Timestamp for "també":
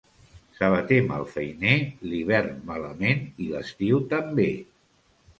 4.15-4.47